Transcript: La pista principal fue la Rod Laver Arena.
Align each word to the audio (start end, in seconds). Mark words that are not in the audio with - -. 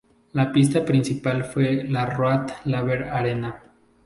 La 0.33 0.51
pista 0.51 0.83
principal 0.83 1.43
fue 1.43 1.83
la 1.83 2.07
Rod 2.07 2.49
Laver 2.65 3.03
Arena. 3.09 3.61